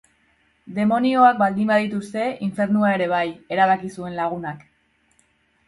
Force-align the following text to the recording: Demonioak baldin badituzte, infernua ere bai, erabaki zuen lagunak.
Demonioak 0.77 1.37
baldin 1.41 1.69
badituzte, 1.73 2.25
infernua 2.47 2.95
ere 2.95 3.11
bai, 3.13 3.21
erabaki 3.57 3.95
zuen 3.99 4.21
lagunak. 4.25 4.69